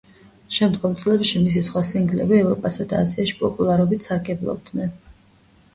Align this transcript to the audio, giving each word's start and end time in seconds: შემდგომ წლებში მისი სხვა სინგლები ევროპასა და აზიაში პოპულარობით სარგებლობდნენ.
შემდგომ 0.55 0.95
წლებში 1.01 1.41
მისი 1.43 1.63
სხვა 1.67 1.83
სინგლები 1.91 2.41
ევროპასა 2.45 2.89
და 2.95 3.03
აზიაში 3.05 3.39
პოპულარობით 3.45 4.11
სარგებლობდნენ. 4.11 4.99